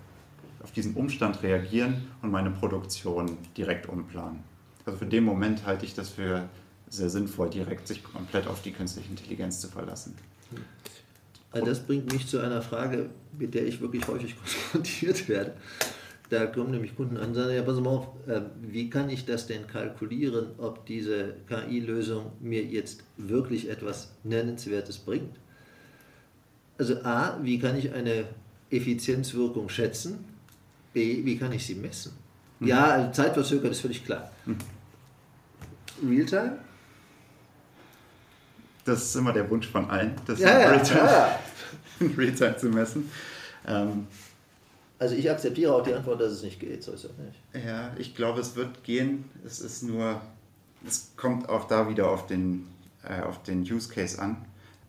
[0.61, 4.43] auf diesen Umstand reagieren und meine Produktion direkt umplanen.
[4.85, 6.49] Also für den Moment halte ich das für
[6.89, 10.15] sehr sinnvoll, direkt sich komplett auf die künstliche Intelligenz zu verlassen.
[11.51, 15.53] Also das bringt mich zu einer Frage, mit der ich wirklich häufig konfrontiert werde.
[16.29, 19.25] Da kommen nämlich Kunden an und sagen, ja, pass mal auf, äh, wie kann ich
[19.25, 25.35] das denn kalkulieren, ob diese KI-Lösung mir jetzt wirklich etwas Nennenswertes bringt?
[26.77, 28.25] Also A, wie kann ich eine
[28.69, 30.23] Effizienzwirkung schätzen?
[30.93, 32.13] B, wie kann ich sie messen?
[32.59, 32.67] Mhm.
[32.67, 34.31] Ja, also zeitverzögert ist völlig klar.
[34.45, 34.57] Mhm.
[36.07, 36.59] Realtime?
[38.89, 41.39] Das ist immer der Wunsch von allen, das ja, ja, Realtime, ja.
[42.17, 43.11] Realtime zu messen.
[43.67, 44.07] Ähm,
[44.97, 47.65] also ich akzeptiere auch die Antwort, dass es nicht geht, so ist es nicht.
[47.65, 49.25] Ja, ich glaube, es wird gehen.
[49.45, 50.19] Es ist nur,
[50.85, 52.67] es kommt auch da wieder auf den,
[53.07, 54.43] äh, auf den Use Case an.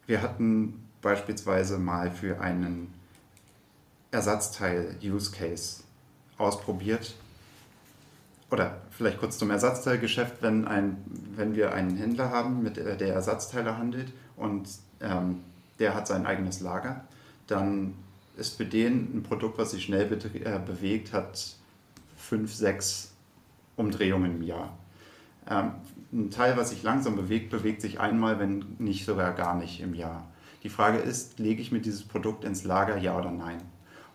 [0.06, 2.92] Wir hatten beispielsweise mal für einen
[4.12, 5.82] Ersatzteil-Use Case
[6.38, 7.14] ausprobiert.
[8.50, 10.96] Oder vielleicht kurz zum Ersatzteilgeschäft, wenn, ein,
[11.36, 14.68] wenn wir einen Händler haben, mit der, der Ersatzteile handelt und
[15.00, 15.40] ähm,
[15.78, 17.04] der hat sein eigenes Lager,
[17.46, 17.94] dann
[18.36, 21.56] ist für den ein Produkt, was sich schnell be äh, bewegt, hat
[22.16, 23.12] fünf, sechs
[23.76, 24.76] Umdrehungen im Jahr.
[25.48, 25.72] Ähm,
[26.12, 29.94] ein Teil, was sich langsam bewegt, bewegt sich einmal, wenn nicht sogar gar nicht im
[29.94, 30.26] Jahr.
[30.62, 33.58] Die Frage ist, lege ich mir dieses Produkt ins Lager, ja oder nein?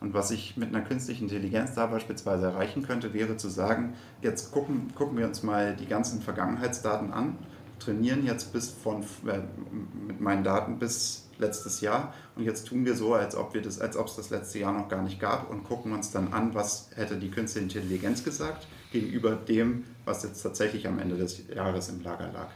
[0.02, 4.52] Und was ich mit einer künstlichen Intelligenz da beispielsweise erreichen könnte, wäre zu sagen, jetzt
[4.52, 7.38] gucken, gucken wir uns mal die ganzen Vergangenheitsdaten an,
[7.80, 9.40] trainieren jetzt bis von, äh,
[10.08, 13.82] mit meinen Daten bis letztes Jahr und jetzt tun wir so, als ob, wir das,
[13.82, 16.54] als ob es das letzte Jahr noch gar nicht gab und gucken uns dann an,
[16.54, 21.90] was hätte die künstliche Intelligenz gesagt gegenüber dem, was jetzt tatsächlich am Ende des Jahres
[21.90, 22.48] im Lager lag.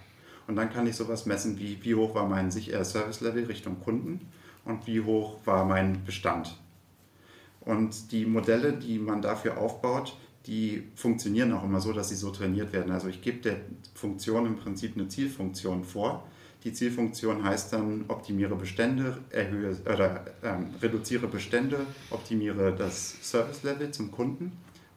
[0.47, 4.27] Und dann kann ich sowas messen, wie, wie hoch war mein Service-Level Richtung Kunden
[4.65, 6.55] und wie hoch war mein Bestand
[7.69, 12.31] und die Modelle, die man dafür aufbaut, die funktionieren auch immer so, dass sie so
[12.31, 12.91] trainiert werden.
[12.91, 13.57] Also ich gebe der
[13.93, 16.27] Funktion im Prinzip eine Zielfunktion vor.
[16.63, 21.77] Die Zielfunktion heißt dann, optimiere Bestände, erhöhe oder ähm, reduziere Bestände,
[22.09, 24.51] optimiere das Service Level zum Kunden.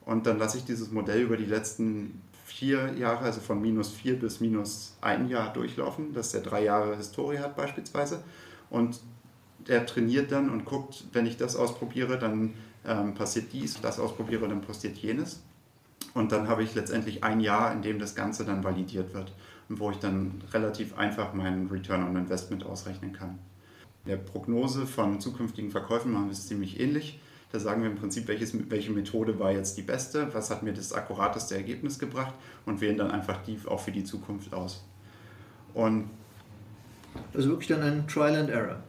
[0.06, 4.18] Und dann lasse ich dieses Modell über die letzten vier Jahre, also von minus vier
[4.18, 8.24] bis minus ein Jahr durchlaufen, dass er drei Jahre Historie hat beispielsweise.
[8.70, 8.98] Und
[9.68, 12.54] der trainiert dann und guckt, wenn ich das ausprobiere, dann
[12.86, 15.42] ähm, passiert dies, das ausprobiere, dann passiert jenes.
[16.14, 19.32] Und dann habe ich letztendlich ein Jahr, in dem das Ganze dann validiert wird
[19.68, 23.38] und wo ich dann relativ einfach meinen Return on Investment ausrechnen kann.
[24.06, 27.20] Der Prognose von zukünftigen Verkäufen machen wir es ziemlich ähnlich.
[27.52, 30.72] Da sagen wir im Prinzip, welches, welche Methode war jetzt die beste, was hat mir
[30.72, 32.34] das akkurateste Ergebnis gebracht
[32.66, 34.84] und wählen dann einfach die auch für die Zukunft aus.
[35.74, 36.10] Und
[37.34, 38.82] also wirklich dann ein Trial and Error.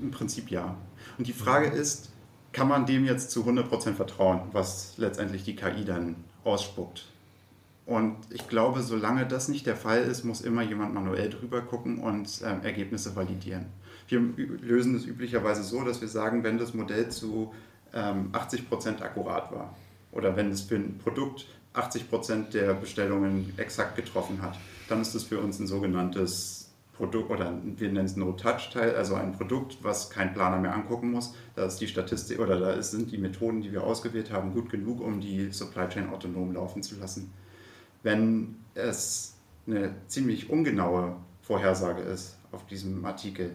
[0.00, 0.76] Im Prinzip ja.
[1.18, 2.10] Und die Frage ist,
[2.52, 7.06] kann man dem jetzt zu 100% vertrauen, was letztendlich die KI dann ausspuckt?
[7.86, 11.98] Und ich glaube, solange das nicht der Fall ist, muss immer jemand manuell drüber gucken
[11.98, 13.66] und äh, Ergebnisse validieren.
[14.06, 14.20] Wir
[14.60, 17.52] lösen es üblicherweise so, dass wir sagen, wenn das Modell zu
[17.92, 19.74] ähm, 80% akkurat war
[20.12, 24.58] oder wenn es für ein Produkt 80% der Bestellungen exakt getroffen hat,
[24.88, 26.69] dann ist es für uns ein sogenanntes
[27.00, 31.34] Produkt oder wir nennen es No-Touch-Teil, also ein Produkt, was kein Planer mehr angucken muss.
[31.56, 35.00] Da ist die Statistik oder da sind die Methoden, die wir ausgewählt haben, gut genug,
[35.00, 37.32] um die Supply Chain autonom laufen zu lassen.
[38.02, 39.34] Wenn es
[39.66, 43.52] eine ziemlich ungenaue Vorhersage ist auf diesem Artikel,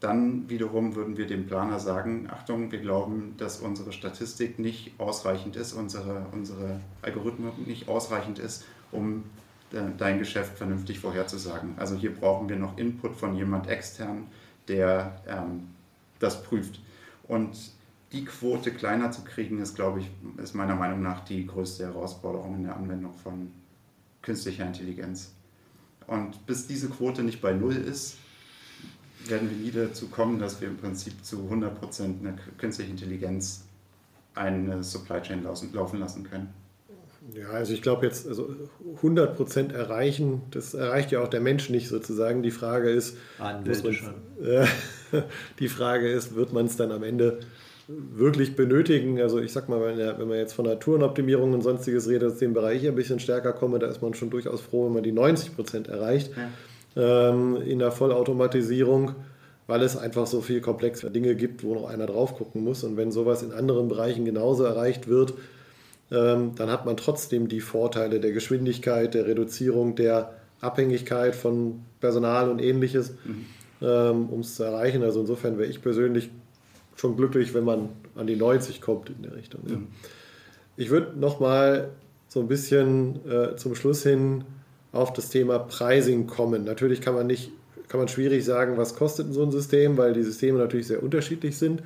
[0.00, 5.54] dann wiederum würden wir dem Planer sagen, Achtung, wir glauben, dass unsere Statistik nicht ausreichend
[5.54, 9.24] ist, unsere, unsere Algorithmen nicht ausreichend ist, um
[9.70, 11.74] dein Geschäft vernünftig vorherzusagen.
[11.76, 14.26] Also hier brauchen wir noch Input von jemand extern,
[14.66, 15.68] der ähm,
[16.18, 16.80] das prüft.
[17.24, 17.56] Und
[18.12, 20.10] die Quote kleiner zu kriegen, ist, glaube ich,
[20.42, 23.52] ist meiner Meinung nach die größte Herausforderung in der Anwendung von
[24.22, 25.32] künstlicher Intelligenz.
[26.06, 28.16] Und bis diese Quote nicht bei Null ist,
[29.26, 33.64] werden wir nie dazu kommen, dass wir im Prinzip zu 100% eine künstliche Intelligenz
[34.34, 36.54] eine Supply Chain laufen lassen können.
[37.34, 38.48] Ja, also ich glaube jetzt, also
[38.96, 42.42] 100 Prozent erreichen, das erreicht ja auch der Mensch nicht sozusagen.
[42.42, 43.16] Die Frage ist,
[44.42, 44.66] äh,
[45.58, 47.40] die Frage ist, wird man es dann am Ende
[47.86, 49.20] wirklich benötigen?
[49.20, 52.54] Also ich sag mal, wenn, wenn man jetzt von Naturenoptimierung und sonstiges redet, aus dem
[52.54, 55.12] Bereich hier ein bisschen stärker komme, da ist man schon durchaus froh, wenn man die
[55.12, 56.30] 90 Prozent erreicht
[56.94, 57.30] ja.
[57.30, 59.14] ähm, in der Vollautomatisierung
[59.68, 62.82] weil es einfach so viel komplexe Dinge gibt, wo noch einer drauf gucken muss.
[62.84, 65.34] Und wenn sowas in anderen Bereichen genauso erreicht wird,
[66.10, 72.60] dann hat man trotzdem die Vorteile der Geschwindigkeit, der Reduzierung der Abhängigkeit von Personal und
[72.60, 73.46] ähnliches, mhm.
[73.80, 75.04] Ähm, um es zu erreichen.
[75.04, 76.30] Also insofern wäre ich persönlich
[76.96, 79.60] schon glücklich, wenn man an die 90 kommt in der Richtung.
[79.64, 79.86] Mhm.
[80.76, 81.90] Ich würde nochmal
[82.26, 84.44] so ein bisschen äh, zum Schluss hin
[84.90, 86.64] auf das Thema Pricing kommen.
[86.64, 87.52] Natürlich kann man nicht,
[87.88, 91.56] kann man schwierig sagen, was kostet so ein System, weil die Systeme natürlich sehr unterschiedlich
[91.56, 91.82] sind.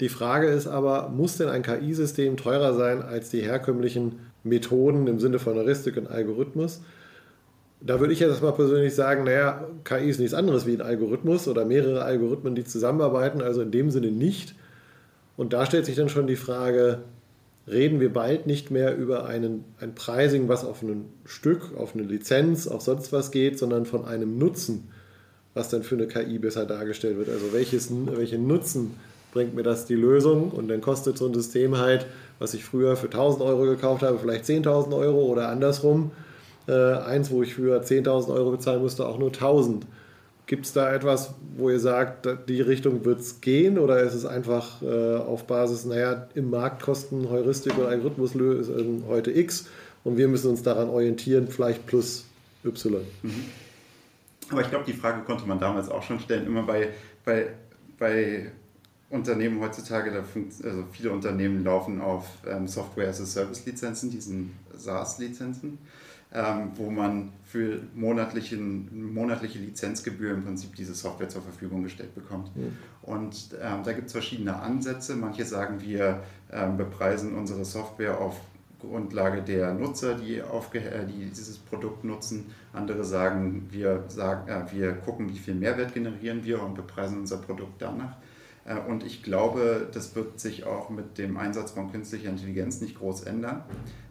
[0.00, 5.20] Die Frage ist aber, muss denn ein KI-System teurer sein als die herkömmlichen Methoden im
[5.20, 6.80] Sinne von Heuristik und Algorithmus?
[7.80, 11.46] Da würde ich jetzt mal persönlich sagen, naja, KI ist nichts anderes wie ein Algorithmus
[11.46, 14.54] oder mehrere Algorithmen, die zusammenarbeiten, also in dem Sinne nicht.
[15.36, 17.00] Und da stellt sich dann schon die Frage,
[17.68, 22.04] reden wir bald nicht mehr über einen, ein Pricing, was auf ein Stück, auf eine
[22.04, 24.88] Lizenz, auf sonst was geht, sondern von einem Nutzen,
[25.52, 27.28] was dann für eine KI besser dargestellt wird.
[27.28, 28.92] Also welches, welchen Nutzen
[29.34, 32.06] bringt mir das die Lösung und dann kostet so ein System halt,
[32.38, 36.12] was ich früher für 1000 Euro gekauft habe, vielleicht 10.000 Euro oder andersrum.
[36.66, 39.86] Äh, eins, wo ich früher 10.000 Euro bezahlen musste, auch nur 1000.
[40.46, 44.24] Gibt es da etwas, wo ihr sagt, die Richtung wird es gehen oder ist es
[44.24, 49.68] einfach äh, auf Basis, naja, im Markt kosten Heuristik oder Algorithmuslösungen heute X
[50.04, 52.26] und wir müssen uns daran orientieren, vielleicht plus
[52.64, 53.00] Y?
[53.22, 53.44] Mhm.
[54.50, 56.90] Aber ich glaube, die Frage konnte man damals auch schon stellen, immer bei,
[57.24, 57.48] bei,
[57.98, 58.52] bei
[59.10, 65.78] Unternehmen heutzutage, also viele Unternehmen laufen auf ähm, Software as a Service Lizenzen, diesen SaaS-Lizenzen,
[66.32, 72.54] ähm, wo man für monatlichen, monatliche Lizenzgebühr im Prinzip diese Software zur Verfügung gestellt bekommt.
[72.56, 72.76] Mhm.
[73.02, 75.14] Und ähm, da gibt es verschiedene Ansätze.
[75.14, 78.40] Manche sagen, wir ähm, bepreisen unsere Software auf
[78.80, 82.46] Grundlage der Nutzer, die, äh, die dieses Produkt nutzen.
[82.72, 87.38] Andere sagen, wir, sagen äh, wir gucken, wie viel Mehrwert generieren wir und bepreisen unser
[87.38, 88.16] Produkt danach.
[88.64, 92.98] Äh, und ich glaube, das wird sich auch mit dem Einsatz von künstlicher Intelligenz nicht
[92.98, 93.64] groß ändern.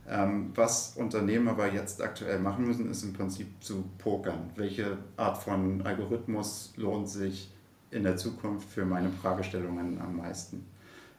[0.10, 4.52] Ähm, was Unternehmen aber jetzt aktuell machen müssen, ist im Prinzip zu pokern.
[4.56, 7.52] Welche Art von Algorithmus lohnt sich
[7.90, 10.66] in der Zukunft für meine Fragestellungen am meisten?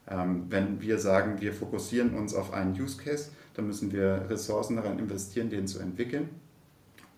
[0.07, 4.77] Ähm, wenn wir sagen, wir fokussieren uns auf einen Use Case, dann müssen wir Ressourcen
[4.77, 6.29] daran investieren, den zu entwickeln,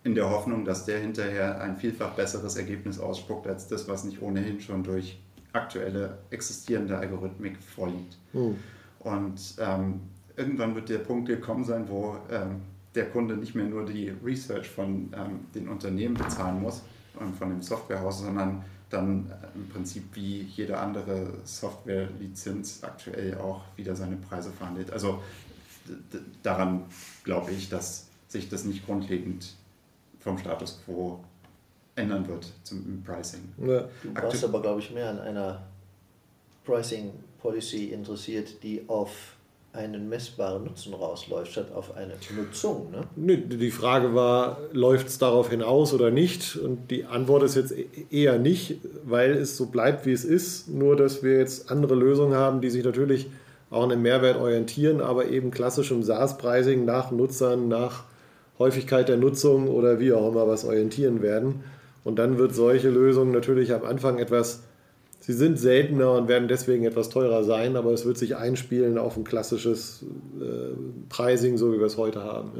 [0.04, 4.22] in der Hoffnung, dass der hinterher ein vielfach besseres Ergebnis ausspuckt als das, was nicht
[4.22, 5.18] ohnehin schon durch
[5.56, 8.16] aktuelle existierende Algorithmik vorliegt.
[8.32, 8.56] Mhm.
[9.00, 10.00] Und ähm,
[10.36, 12.62] irgendwann wird der Punkt gekommen sein, wo ähm,
[12.94, 16.82] der Kunde nicht mehr nur die Research von ähm, den Unternehmen bezahlen muss,
[17.38, 23.96] von dem Softwarehaus, sondern dann äh, im Prinzip wie jede andere Software-Lizenz aktuell auch wieder
[23.96, 24.92] seine Preise verhandelt.
[24.92, 25.22] Also
[26.42, 26.84] daran
[27.24, 29.54] glaube ich, dass sich das nicht grundlegend
[30.18, 31.24] vom Status quo
[31.96, 33.40] ändern wird zum Pricing.
[33.58, 33.88] Ja.
[34.02, 35.62] Du warst aber, glaube ich, mehr an einer
[36.64, 39.36] Pricing Policy interessiert, die auf
[39.72, 42.90] einen messbaren Nutzen rausläuft, statt auf eine Nutzung.
[43.16, 43.36] Ne?
[43.38, 46.56] Die Frage war, läuft es darauf hinaus oder nicht?
[46.56, 50.68] Und die Antwort ist jetzt e-, eher nicht, weil es so bleibt, wie es ist.
[50.68, 53.28] Nur, dass wir jetzt andere Lösungen haben, die sich natürlich
[53.70, 58.04] auch an den Mehrwert orientieren, aber eben klassischem SaaS-Pricing nach Nutzern, nach
[58.58, 61.64] Häufigkeit der Nutzung oder wie auch immer was orientieren werden.
[62.06, 64.62] Und dann wird solche Lösungen natürlich am Anfang etwas
[65.18, 69.16] Sie sind seltener und werden deswegen etwas teurer sein, aber es wird sich einspielen auf
[69.16, 70.04] ein klassisches
[70.40, 70.76] äh,
[71.08, 72.52] Pricing, so wie wir es heute haben.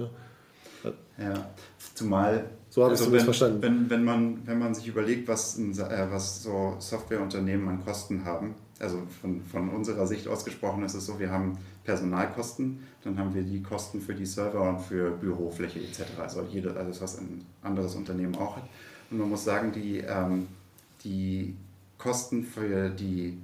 [0.82, 0.90] Ja,
[1.24, 1.50] ja.
[1.94, 3.62] zumal so habe also ich es verstanden.
[3.62, 8.56] Wenn, wenn, man, wenn man sich überlegt, was, äh, was so Softwareunternehmen an Kosten haben,
[8.80, 13.42] also von, von unserer Sicht ausgesprochen ist es so, wir haben Personalkosten, dann haben wir
[13.42, 16.02] die Kosten für die Server und für Bürofläche etc.
[16.20, 18.64] Also jede, alles, was ein anderes Unternehmen auch hat.
[19.10, 20.48] Und man muss sagen, die, ähm,
[21.04, 21.54] die
[21.98, 23.38] Kosten für die,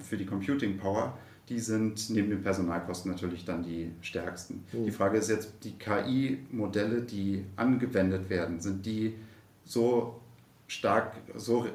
[0.00, 1.16] für die Computing Power,
[1.48, 4.64] die sind neben den Personalkosten natürlich dann die stärksten.
[4.72, 4.84] Mhm.
[4.84, 9.14] Die Frage ist jetzt, die KI-Modelle, die angewendet werden, sind die
[9.64, 10.20] so
[10.66, 11.66] stark, so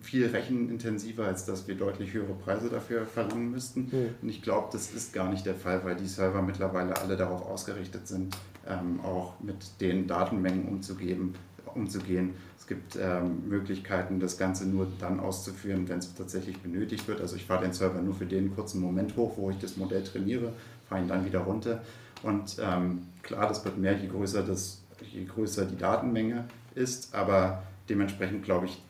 [0.00, 3.88] viel rechenintensiver, als dass wir deutlich höhere Preise dafür verlangen müssten.
[3.90, 4.14] Mhm.
[4.20, 7.46] Und ich glaube, das ist gar nicht der Fall, weil die Server mittlerweile alle darauf
[7.46, 8.36] ausgerichtet sind,
[8.68, 11.34] ähm, auch mit den Datenmengen umzugeben,
[11.76, 12.34] umzugehen.
[12.58, 17.20] Es gibt ähm, Möglichkeiten, das Ganze nur dann auszuführen, wenn es tatsächlich benötigt wird.
[17.20, 20.04] Also ich fahre den Server nur für den kurzen Moment hoch, wo ich das Modell
[20.04, 20.52] trainiere,
[20.88, 21.82] fahre ihn dann wieder runter.
[22.22, 27.62] Und ähm, klar, das wird mehr, je größer, das, je größer die Datenmenge ist, aber
[27.88, 28.82] dementsprechend glaube ich,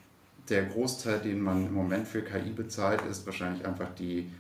[0.49, 4.31] der Großteil, den man im Moment für KI bezahlt, ist wahrscheinlich einfach die,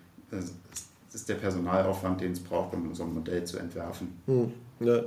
[1.12, 4.20] ist der Personalaufwand, den es braucht, um so ein Modell zu entwerfen.
[4.26, 5.02] Hm, ja.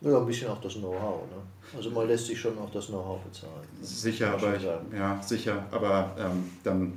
[0.00, 1.26] Ja, ein bisschen auch das Know-how.
[1.28, 1.42] Ne?
[1.76, 3.66] Also man lässt sich schon auch das Know-how bezahlen.
[3.82, 6.96] Sicher, aber ich, ja, sicher, aber ähm, dann,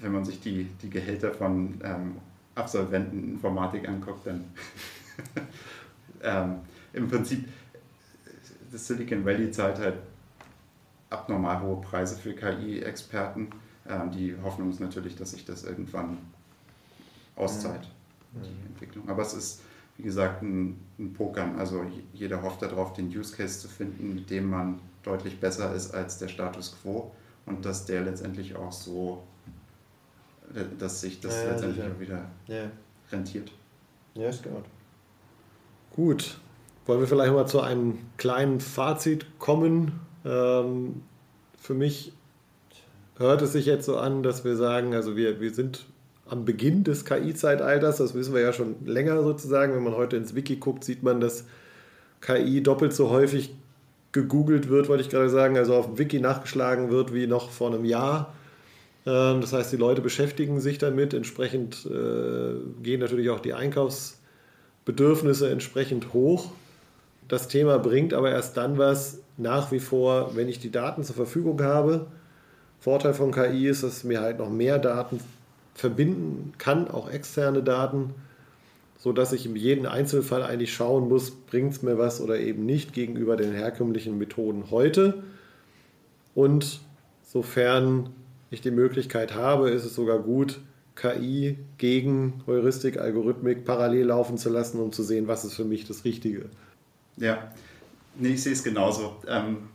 [0.00, 2.16] wenn man sich die, die Gehälter von ähm,
[2.54, 4.44] Absolventen Informatik anguckt, dann
[6.22, 6.56] ähm,
[6.92, 7.48] im Prinzip
[8.70, 9.96] das Silicon Valley zahlt halt
[11.10, 13.50] abnormal hohe Preise für KI-Experten.
[13.88, 16.18] Ähm, die Hoffnung ist natürlich, dass sich das irgendwann
[17.36, 17.88] auszahlt,
[18.32, 18.42] mhm.
[18.42, 19.08] die Entwicklung.
[19.08, 19.62] Aber es ist,
[19.96, 21.58] wie gesagt, ein, ein Pokern.
[21.58, 25.94] Also jeder hofft darauf, den Use Case zu finden, mit dem man deutlich besser ist
[25.94, 27.12] als der Status quo
[27.46, 29.22] und dass der letztendlich auch so,
[30.54, 32.70] äh, dass sich das ja, letztendlich auch wieder ja.
[33.12, 33.52] rentiert.
[34.14, 34.64] Ja, ist gut.
[35.94, 36.40] Gut.
[36.86, 40.00] Wollen wir vielleicht mal zu einem kleinen Fazit kommen?
[40.24, 41.02] Ähm,
[41.58, 42.12] für mich
[43.16, 45.86] hört es sich jetzt so an, dass wir sagen, also wir, wir sind
[46.26, 49.74] am Beginn des KI-Zeitalters, das wissen wir ja schon länger sozusagen.
[49.74, 51.44] Wenn man heute ins Wiki guckt, sieht man, dass
[52.20, 53.54] KI doppelt so häufig
[54.12, 57.72] gegoogelt wird, wollte ich gerade sagen, also auf dem Wiki nachgeschlagen wird wie noch vor
[57.72, 58.32] einem Jahr.
[59.06, 65.50] Ähm, das heißt, die Leute beschäftigen sich damit, entsprechend äh, gehen natürlich auch die Einkaufsbedürfnisse
[65.50, 66.52] entsprechend hoch.
[67.28, 71.16] Das Thema bringt aber erst dann was, nach wie vor, wenn ich die Daten zur
[71.16, 72.06] Verfügung habe.
[72.80, 75.18] Vorteil von KI ist, dass mir halt noch mehr Daten
[75.74, 78.14] verbinden kann, auch externe Daten,
[78.98, 82.92] sodass ich in jedem Einzelfall eigentlich schauen muss, bringt es mir was oder eben nicht
[82.92, 85.22] gegenüber den herkömmlichen Methoden heute.
[86.34, 86.80] Und
[87.22, 88.10] sofern
[88.50, 90.60] ich die Möglichkeit habe, ist es sogar gut,
[90.94, 95.86] KI gegen Heuristik, Algorithmik parallel laufen zu lassen, um zu sehen, was ist für mich
[95.86, 96.46] das Richtige.
[97.16, 97.50] Ja,
[98.16, 99.16] Nee, ich sehe es genauso.
[99.26, 99.68] Ähm,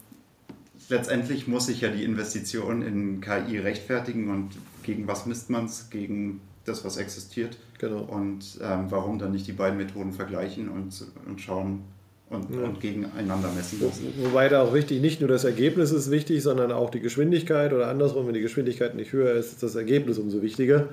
[0.87, 4.51] letztendlich muss sich ja die Investition in KI rechtfertigen und
[4.83, 5.89] gegen was misst man es?
[5.89, 7.57] Gegen das, was existiert.
[7.79, 8.01] Genau.
[8.01, 10.93] Und ähm, warum dann nicht die beiden Methoden vergleichen und,
[11.27, 11.81] und schauen
[12.29, 12.61] und, ja.
[12.61, 14.13] und gegeneinander messen lassen.
[14.21, 17.87] Wobei da auch wichtig, nicht nur das Ergebnis ist wichtig, sondern auch die Geschwindigkeit oder
[17.87, 20.89] andersrum, wenn die Geschwindigkeit nicht höher ist, ist das Ergebnis umso wichtiger.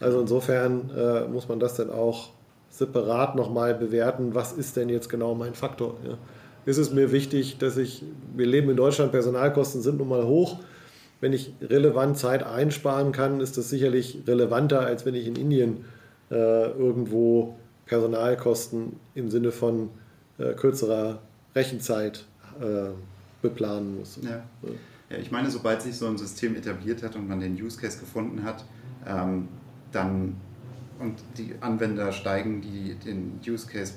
[0.00, 2.30] Also insofern äh, muss man das dann auch
[2.70, 5.98] separat nochmal bewerten, was ist denn jetzt genau mein Faktor.
[6.06, 6.16] Ja?
[6.64, 10.60] Ist es mir wichtig, dass ich, wir leben in Deutschland, Personalkosten sind nun mal hoch.
[11.20, 15.84] Wenn ich relevant Zeit einsparen kann, ist das sicherlich relevanter, als wenn ich in Indien
[16.30, 16.34] äh,
[16.70, 19.90] irgendwo Personalkosten im Sinne von
[20.38, 21.20] äh, kürzerer
[21.54, 22.24] Rechenzeit
[22.60, 22.90] äh,
[23.40, 24.18] beplanen muss.
[24.22, 24.42] Ja.
[25.10, 25.18] ja.
[25.18, 28.44] ich meine, sobald sich so ein System etabliert hat und man den Use Case gefunden
[28.44, 28.64] hat,
[29.06, 29.48] ähm,
[29.90, 30.36] dann
[30.98, 33.94] und die Anwender steigen, die den Use Case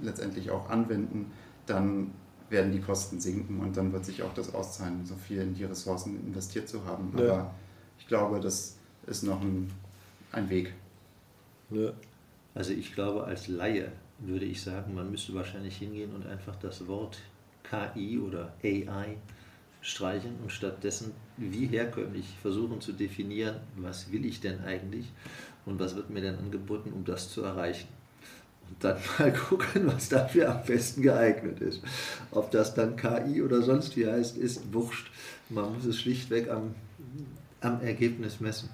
[0.00, 1.32] letztendlich auch anwenden,
[1.66, 2.12] dann
[2.50, 5.64] werden die Kosten sinken und dann wird sich auch das auszahlen, so viel in die
[5.64, 7.12] Ressourcen investiert zu haben.
[7.16, 7.24] Ja.
[7.24, 7.54] Aber
[7.98, 9.70] ich glaube, das ist noch ein,
[10.32, 10.74] ein Weg.
[11.70, 11.92] Ja.
[12.54, 16.86] Also ich glaube, als Laie würde ich sagen, man müsste wahrscheinlich hingehen und einfach das
[16.86, 17.18] Wort
[17.64, 19.16] KI oder AI
[19.80, 25.12] streichen und stattdessen wie herkömmlich versuchen zu definieren, was will ich denn eigentlich
[25.66, 27.88] und was wird mir denn angeboten, um das zu erreichen
[28.68, 31.80] und dann mal gucken, was dafür am besten geeignet ist.
[32.30, 35.10] Ob das dann KI oder sonst wie heißt, ist wurscht.
[35.48, 36.74] Man muss es schlichtweg am,
[37.60, 38.70] am Ergebnis messen.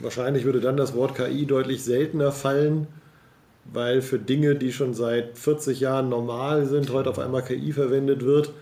[0.00, 2.86] Wahrscheinlich würde dann das Wort KI deutlich seltener fallen,
[3.64, 8.24] weil für Dinge, die schon seit 40 Jahren normal sind, heute auf einmal KI verwendet
[8.24, 8.52] wird.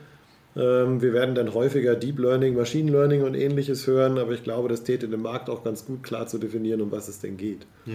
[0.57, 4.69] Ähm, wir werden dann häufiger Deep Learning, Machine Learning und ähnliches hören, aber ich glaube,
[4.69, 7.67] das täte dem Markt auch ganz gut klar zu definieren, um was es denn geht.
[7.85, 7.95] Ja.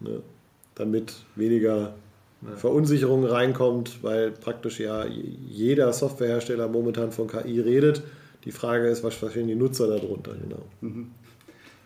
[0.00, 0.22] Ne?
[0.74, 1.94] Damit weniger
[2.56, 8.02] Verunsicherung reinkommt, weil praktisch ja jeder Softwarehersteller momentan von KI redet.
[8.44, 10.62] Die Frage ist, was verstehen die Nutzer darunter, genau.
[10.80, 11.12] Mhm.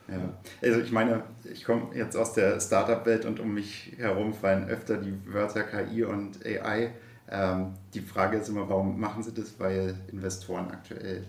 [0.08, 0.32] Ja,
[0.62, 4.96] also ich meine, ich komme jetzt aus der Startup-Welt und um mich herum fallen öfter
[4.98, 6.92] die Wörter KI und AI.
[7.28, 9.58] Ähm, die Frage ist immer, warum machen sie das?
[9.58, 11.24] Weil Investoren aktuell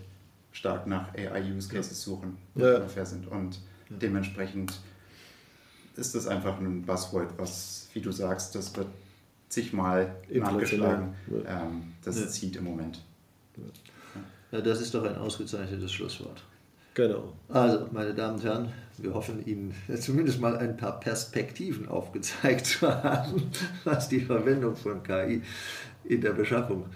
[0.52, 2.76] stark nach AI-Use-Cases suchen, die Ja.
[2.76, 3.26] ungefähr sind.
[3.26, 4.80] Und dementsprechend
[5.98, 8.86] ist das einfach ein Buzzword, was, wie du sagst, das wird
[9.48, 11.14] zigmal nachgeschlagen.
[11.44, 11.62] ja.
[11.62, 12.28] Ähm, das Ja.
[12.28, 13.02] zieht im Moment.
[14.52, 16.42] ja, das ist doch ein ausgezeichnetes Schlusswort.
[16.94, 17.32] Genau.
[17.48, 22.88] Also, meine Damen und Herren, wir hoffen Ihnen zumindest mal ein paar Perspektiven aufgezeigt zu
[22.88, 23.50] haben,
[23.84, 25.42] was die Verwendung von KI
[26.04, 26.86] in der Beschaffung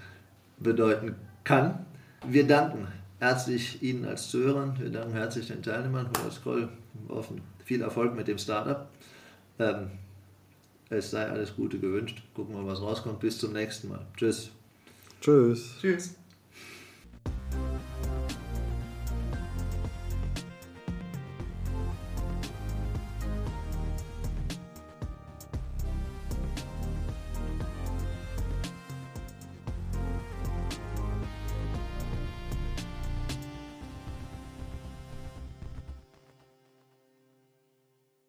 [0.58, 1.86] bedeuten kann.
[2.26, 2.86] Wir danken
[3.20, 6.32] herzlich Ihnen als Zuhörern, wir danken herzlich den Teilnehmern von der
[7.08, 8.88] Hoffen viel Erfolg mit dem Startup.
[9.58, 9.90] Ähm,
[10.90, 12.22] es sei alles Gute gewünscht.
[12.34, 13.20] Gucken wir, was rauskommt.
[13.20, 14.04] Bis zum nächsten Mal.
[14.16, 14.50] Tschüss.
[15.20, 15.76] Tschüss.
[15.80, 16.14] Tschüss.